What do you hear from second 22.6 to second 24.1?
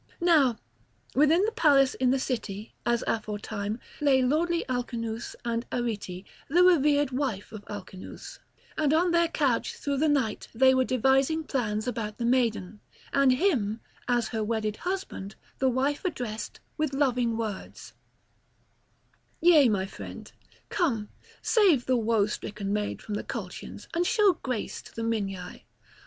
maid from the Colchians and